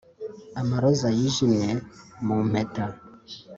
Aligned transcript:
amaroza 0.61 1.07
yijimye 1.17 1.69
mu 2.25 2.33
impeta 2.43 2.85